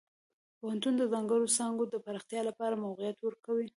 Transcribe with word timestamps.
پوهنتون 0.59 0.93
د 0.97 1.03
ځانګړو 1.13 1.53
څانګو 1.57 1.83
د 1.89 1.95
پراختیا 2.05 2.41
لپاره 2.49 2.81
موقعیت 2.85 3.17
ورکوي. 3.21 3.67